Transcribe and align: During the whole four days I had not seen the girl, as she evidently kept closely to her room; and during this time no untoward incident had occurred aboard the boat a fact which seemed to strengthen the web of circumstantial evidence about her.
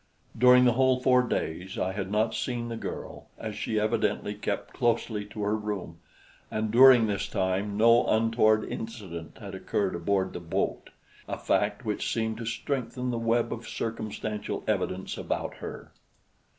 During 0.35 0.65
the 0.65 0.71
whole 0.71 0.99
four 0.99 1.21
days 1.21 1.77
I 1.77 1.91
had 1.91 2.09
not 2.09 2.33
seen 2.33 2.69
the 2.69 2.75
girl, 2.75 3.27
as 3.37 3.53
she 3.53 3.79
evidently 3.79 4.33
kept 4.33 4.73
closely 4.73 5.25
to 5.25 5.43
her 5.43 5.55
room; 5.55 5.99
and 6.49 6.71
during 6.71 7.05
this 7.05 7.27
time 7.27 7.77
no 7.77 8.07
untoward 8.07 8.63
incident 8.63 9.37
had 9.37 9.53
occurred 9.53 9.93
aboard 9.93 10.33
the 10.33 10.39
boat 10.39 10.89
a 11.27 11.37
fact 11.37 11.85
which 11.85 12.11
seemed 12.11 12.37
to 12.37 12.47
strengthen 12.47 13.11
the 13.11 13.19
web 13.19 13.53
of 13.53 13.67
circumstantial 13.67 14.63
evidence 14.67 15.19
about 15.19 15.57
her. 15.57 15.91